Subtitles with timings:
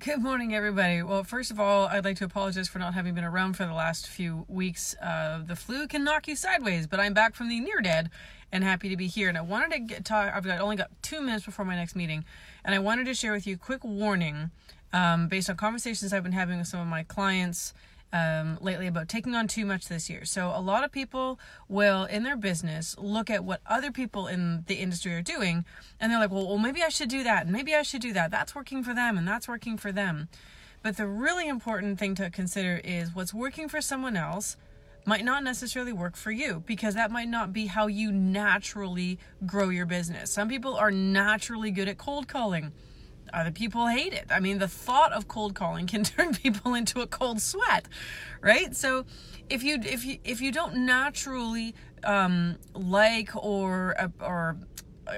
[0.00, 1.02] Good morning, everybody.
[1.02, 3.72] Well, first of all, I'd like to apologize for not having been around for the
[3.72, 4.94] last few weeks.
[5.02, 8.08] Uh, the flu can knock you sideways, but I'm back from the near dead
[8.52, 9.28] and happy to be here.
[9.28, 10.32] And I wanted to get talk.
[10.32, 12.24] I've got only got two minutes before my next meeting,
[12.64, 14.52] and I wanted to share with you a quick warning
[14.92, 17.74] um, based on conversations I've been having with some of my clients
[18.12, 20.24] um, lately about taking on too much this year.
[20.24, 21.38] So a lot of people
[21.68, 25.64] will, in their business, look at what other people in the industry are doing,
[26.00, 28.12] and they're like, well, well, maybe I should do that, and maybe I should do
[28.14, 28.30] that.
[28.30, 30.28] That's working for them, and that's working for them.
[30.82, 34.56] But the really important thing to consider is what's working for someone else
[35.04, 39.70] might not necessarily work for you because that might not be how you naturally grow
[39.70, 40.30] your business.
[40.30, 42.72] Some people are naturally good at cold calling
[43.32, 44.26] other people hate it.
[44.30, 47.86] I mean, the thought of cold calling can turn people into a cold sweat,
[48.40, 48.74] right?
[48.76, 49.06] So,
[49.48, 54.56] if you if you if you don't naturally um, like or or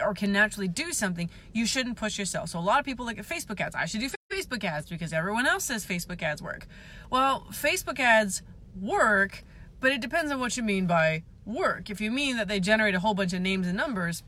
[0.04, 2.50] or can naturally do something, you shouldn't push yourself.
[2.50, 3.74] So a lot of people look at Facebook ads.
[3.74, 6.66] I should do Facebook ads because everyone else says Facebook ads work.
[7.10, 8.42] Well, Facebook ads
[8.80, 9.44] work,
[9.80, 11.90] but it depends on what you mean by work.
[11.90, 14.22] If you mean that they generate a whole bunch of names and numbers,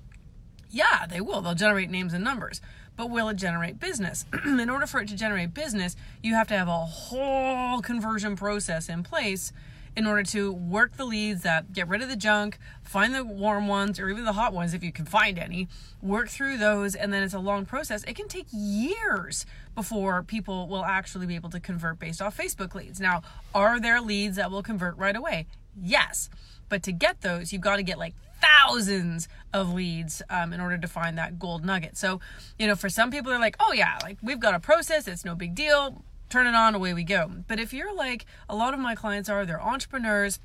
[0.71, 1.43] yeah, they will.
[1.43, 2.61] They'll generate names and numbers
[2.97, 4.25] but will it generate business?
[4.45, 8.89] in order for it to generate business, you have to have a whole conversion process
[8.89, 9.53] in place
[9.95, 13.69] in order to work the leads that get rid of the junk, find the warm
[13.69, 15.69] ones or even the hot ones if you can find any,
[16.01, 18.03] work through those, and then it's a long process.
[18.05, 22.75] It can take years before people will actually be able to convert based off Facebook
[22.75, 23.01] leads.
[23.01, 23.23] Now,
[23.55, 25.47] are there leads that will convert right away?
[25.81, 26.31] Yes.
[26.69, 30.79] But to get those, you've got to get like thousands of leads um, in order
[30.79, 31.97] to find that gold nugget.
[31.97, 32.21] So,
[32.59, 35.25] you know, for some people, they're like, oh, yeah, like we've got a process, it's
[35.25, 37.31] no big deal, turn it on, away we go.
[37.47, 40.41] But if you're like a lot of my clients are, they're entrepreneurs,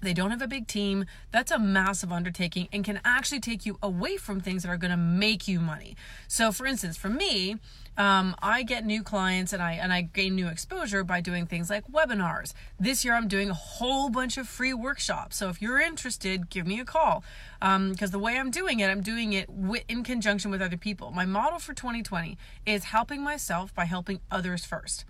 [0.00, 1.06] they don't have a big team.
[1.30, 4.90] That's a massive undertaking and can actually take you away from things that are going
[4.90, 5.96] to make you money.
[6.28, 7.56] So, for instance, for me,
[7.98, 11.70] um, I get new clients and I and I gain new exposure by doing things
[11.70, 12.52] like webinars.
[12.78, 15.36] This year, I'm doing a whole bunch of free workshops.
[15.36, 17.24] So, if you're interested, give me a call
[17.58, 19.48] because um, the way I'm doing it, I'm doing it
[19.88, 21.10] in conjunction with other people.
[21.10, 22.36] My model for 2020
[22.66, 25.04] is helping myself by helping others first.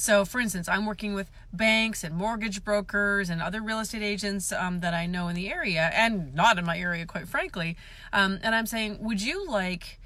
[0.00, 4.50] So, for instance, I'm working with banks and mortgage brokers and other real estate agents
[4.50, 7.76] um, that I know in the area and not in my area, quite frankly.
[8.10, 10.00] Um, and I'm saying, would you like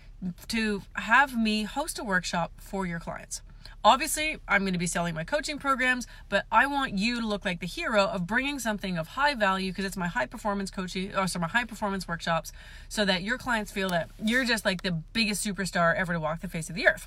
[0.49, 3.41] to have me host a workshop for your clients?
[3.85, 7.45] Obviously, I'm going to be selling my coaching programs, but I want you to look
[7.45, 11.15] like the hero of bringing something of high value because it's my high performance coaching
[11.15, 12.51] or so my high performance workshops
[12.89, 16.41] so that your clients feel that you're just like the biggest superstar ever to walk
[16.41, 17.07] the face of the earth.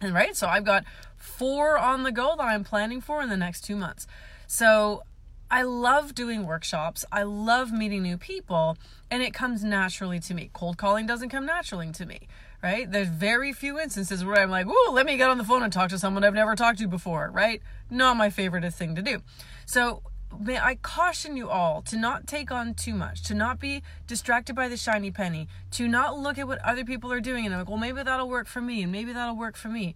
[0.00, 0.84] And right, so I've got
[1.16, 4.06] four on the go that I'm planning for in the next two months.
[4.46, 5.02] So
[5.50, 7.04] I love doing workshops.
[7.12, 8.76] I love meeting new people,
[9.10, 10.50] and it comes naturally to me.
[10.52, 12.28] Cold calling doesn't come naturally to me,
[12.62, 12.90] right?
[12.90, 15.72] There's very few instances where I'm like, "Ooh, let me get on the phone and
[15.72, 17.62] talk to someone I've never talked to before," right?
[17.88, 19.22] Not my favorite thing to do.
[19.64, 20.02] So
[20.38, 24.54] may I caution you all to not take on too much, to not be distracted
[24.54, 27.60] by the shiny penny, to not look at what other people are doing and I'm
[27.60, 29.94] like, well, maybe that'll work for me and maybe that'll work for me.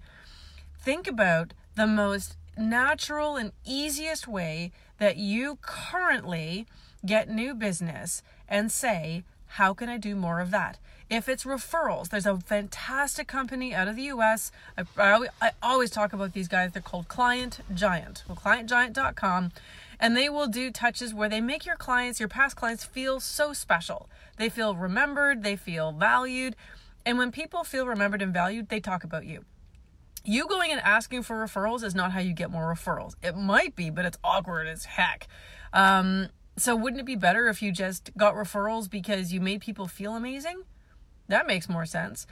[0.78, 6.66] Think about the most natural and easiest way that you currently
[7.04, 9.24] get new business and say,
[9.54, 10.78] how can I do more of that?
[11.08, 14.52] If it's referrals, there's a fantastic company out of the US.
[14.78, 16.70] I, I, I always talk about these guys.
[16.72, 18.22] They're called Client Giant.
[18.28, 19.50] Well, clientgiant.com
[19.98, 23.52] and they will do touches where they make your clients, your past clients, feel so
[23.52, 24.08] special.
[24.38, 26.54] They feel remembered, they feel valued.
[27.04, 29.44] And when people feel remembered and valued, they talk about you.
[30.24, 33.14] You going and asking for referrals is not how you get more referrals.
[33.22, 35.26] It might be, but it's awkward as heck.
[35.72, 36.28] Um,
[36.60, 40.14] so, wouldn't it be better if you just got referrals because you made people feel
[40.14, 40.62] amazing?
[41.28, 42.26] That makes more sense.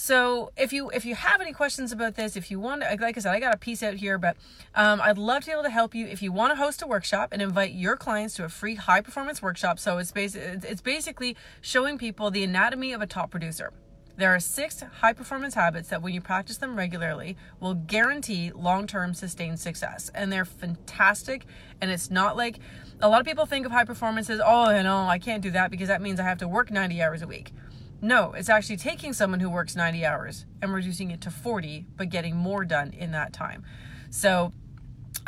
[0.00, 3.20] So if you if you have any questions about this, if you want, like I
[3.20, 4.36] said, I got a piece out here, but
[4.76, 6.06] um, I'd love to be able to help you.
[6.06, 9.00] If you want to host a workshop and invite your clients to a free high
[9.00, 13.72] performance workshop, so it's basically it's basically showing people the anatomy of a top producer.
[14.18, 18.88] There are six high performance habits that, when you practice them regularly, will guarantee long
[18.88, 20.10] term sustained success.
[20.12, 21.46] And they're fantastic.
[21.80, 22.58] And it's not like
[23.00, 25.52] a lot of people think of high performance as, oh, you know, I can't do
[25.52, 27.52] that because that means I have to work 90 hours a week.
[28.02, 32.08] No, it's actually taking someone who works 90 hours and reducing it to 40, but
[32.08, 33.64] getting more done in that time.
[34.10, 34.52] So,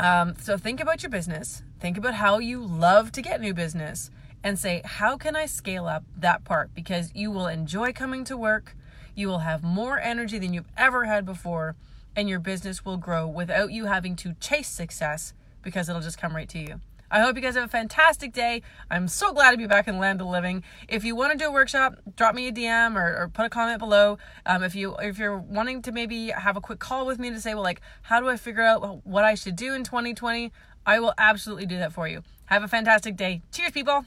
[0.01, 1.63] um, so think about your business.
[1.79, 4.11] Think about how you love to get new business,
[4.43, 6.75] and say, how can I scale up that part?
[6.75, 8.75] Because you will enjoy coming to work.
[9.21, 11.77] You will have more energy than you've ever had before,
[12.17, 16.35] and your business will grow without you having to chase success because it'll just come
[16.35, 16.81] right to you.
[17.11, 18.63] I hope you guys have a fantastic day.
[18.91, 20.65] I'm so glad to be back in the land of living.
[20.89, 23.51] If you want to do a workshop, drop me a DM or, or put a
[23.51, 24.17] comment below.
[24.47, 27.43] Um, if you if you're wanting to maybe have a quick call with me to
[27.43, 30.51] say, well, like, how do I figure out what I should do in 2020?
[30.87, 32.23] I will absolutely do that for you.
[32.47, 33.43] Have a fantastic day.
[33.53, 34.07] Cheers, people.